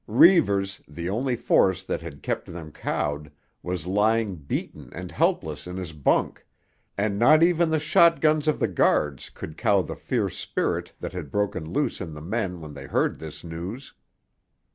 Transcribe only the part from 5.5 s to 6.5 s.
in his bunk,